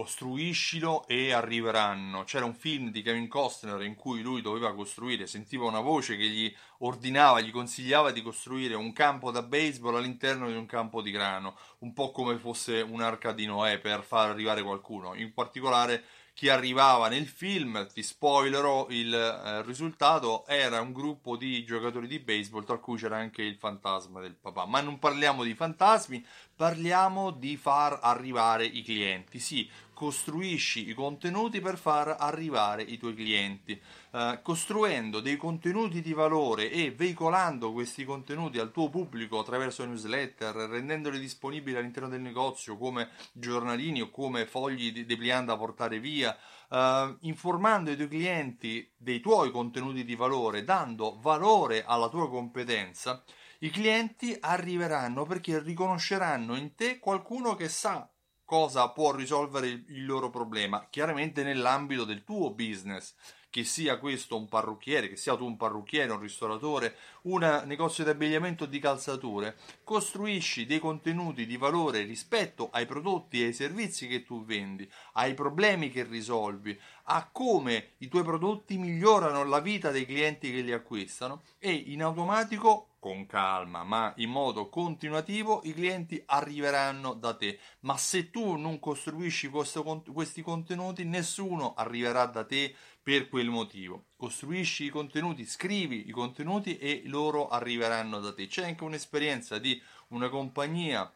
[0.00, 2.24] costruiscilo e arriveranno.
[2.24, 6.26] C'era un film di Kevin Costner in cui lui doveva costruire, sentiva una voce che
[6.26, 11.10] gli ordinava, gli consigliava di costruire un campo da baseball all'interno di un campo di
[11.10, 15.14] grano, un po' come fosse un'arca di Noè per far arrivare qualcuno.
[15.14, 16.02] In particolare
[16.40, 22.18] chi arrivava nel film, ti spoilerò, il eh, risultato era un gruppo di giocatori di
[22.18, 24.64] baseball tra cui c'era anche il fantasma del papà.
[24.64, 26.24] Ma non parliamo di fantasmi,
[26.56, 29.38] parliamo di far arrivare i clienti.
[29.38, 29.68] Sì,
[30.00, 33.78] costruisci i contenuti per far arrivare i tuoi clienti.
[34.12, 40.54] Uh, costruendo dei contenuti di valore e veicolando questi contenuti al tuo pubblico attraverso newsletter,
[40.54, 46.34] rendendoli disponibili all'interno del negozio come giornalini o come fogli di depliant da portare via,
[46.70, 53.22] uh, informando i tuoi clienti dei tuoi contenuti di valore, dando valore alla tua competenza,
[53.58, 58.10] i clienti arriveranno perché riconosceranno in te qualcuno che sa
[58.50, 63.14] cosa può risolvere il, il loro problema, chiaramente nell'ambito del tuo business
[63.48, 68.10] che sia questo un parrucchiere, che sia tu un parrucchiere, un ristoratore, un negozio di
[68.10, 74.24] abbigliamento di calzature, costruisci dei contenuti di valore rispetto ai prodotti e ai servizi che
[74.24, 80.06] tu vendi, ai problemi che risolvi, a come i tuoi prodotti migliorano la vita dei
[80.06, 86.22] clienti che li acquistano e in automatico con calma, ma in modo continuativo, i clienti
[86.26, 87.58] arriveranno da te.
[87.80, 94.04] Ma se tu non costruisci questo, questi contenuti, nessuno arriverà da te per quel motivo.
[94.16, 98.46] Costruisci i contenuti, scrivi i contenuti e loro arriveranno da te.
[98.46, 101.10] C'è anche un'esperienza di una compagnia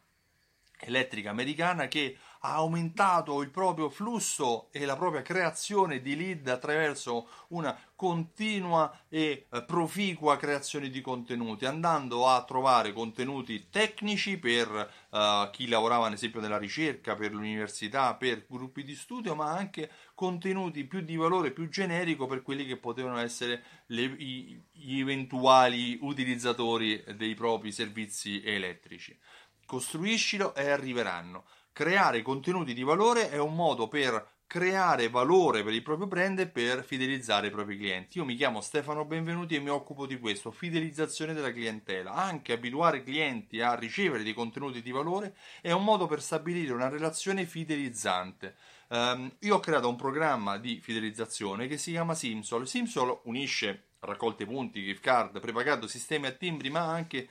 [0.79, 7.27] elettrica americana che ha aumentato il proprio flusso e la propria creazione di lead attraverso
[7.49, 14.67] una continua e eh, proficua creazione di contenuti, andando a trovare contenuti tecnici per
[15.09, 19.89] uh, chi lavorava ad esempio nella ricerca, per l'università, per gruppi di studio, ma anche
[20.13, 25.97] contenuti più di valore, più generico per quelli che potevano essere le, i, gli eventuali
[26.01, 29.17] utilizzatori dei propri servizi elettrici
[29.65, 31.45] costruiscilo e arriveranno.
[31.75, 36.47] Creare contenuti di valore è un modo per creare valore per il proprio brand e
[36.47, 38.17] per fidelizzare i propri clienti.
[38.17, 42.13] Io mi chiamo Stefano Benvenuti e mi occupo di questo, fidelizzazione della clientela.
[42.13, 46.71] Anche abituare i clienti a ricevere dei contenuti di valore è un modo per stabilire
[46.71, 48.55] una relazione fidelizzante.
[48.87, 52.69] Um, io ho creato un programma di fidelizzazione che si chiama Simsol.
[52.69, 57.29] Simsol unisce raccolte punti, gift card, prepagato, sistemi a timbri, ma anche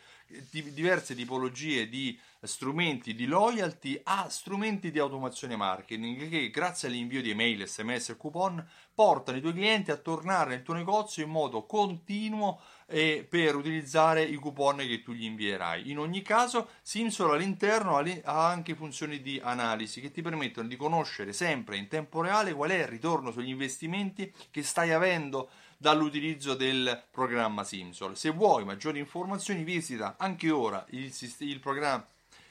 [0.50, 7.30] diverse tipologie di strumenti di loyalty a strumenti di automazione marketing che grazie all'invio di
[7.30, 11.64] email, sms e coupon portano i tuoi clienti a tornare nel tuo negozio in modo
[11.64, 15.90] continuo e per utilizzare i coupon che tu gli invierai.
[15.90, 21.32] In ogni caso, Simsol all'interno ha anche funzioni di analisi che ti permettono di conoscere
[21.32, 27.02] sempre in tempo reale qual è il ritorno sugli investimenti che stai avendo dall'utilizzo del
[27.10, 28.16] programma Simsol.
[28.16, 32.04] Se vuoi maggiori informazioni visita anche ora il, il,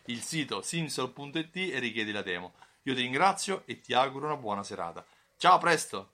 [0.06, 2.54] il sito simsol.it e richiedi la demo.
[2.84, 5.06] Io ti ringrazio e ti auguro una buona serata.
[5.38, 6.13] Ciao, a presto!